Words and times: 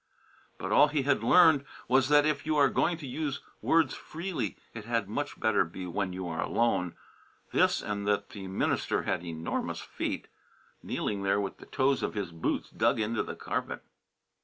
But 0.57 0.71
all 0.71 0.87
he 0.87 1.03
had 1.03 1.23
learned 1.23 1.63
was 1.87 2.09
that 2.09 2.25
if 2.25 2.43
you 2.43 2.57
are 2.57 2.69
going 2.69 2.97
to 2.97 3.05
use 3.07 3.41
words 3.61 3.93
freely 3.93 4.57
it 4.73 4.85
had 4.85 5.07
much 5.07 5.39
better 5.39 5.63
be 5.63 5.85
when 5.85 6.11
you 6.11 6.27
are 6.27 6.41
alone; 6.41 6.95
this, 7.51 7.83
and 7.83 8.07
that 8.07 8.29
the 8.31 8.47
minister 8.47 9.03
had 9.03 9.23
enormous 9.23 9.81
feet, 9.81 10.27
kneeling 10.81 11.21
there 11.21 11.39
with 11.39 11.57
the 11.59 11.67
toes 11.67 12.01
of 12.01 12.15
his 12.15 12.31
boots 12.31 12.71
dug 12.71 12.99
into 12.99 13.21
the 13.21 13.35
carpet. 13.35 13.83